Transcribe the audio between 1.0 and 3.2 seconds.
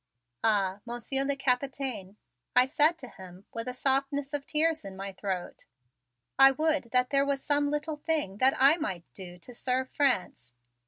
le Capitaine," I said to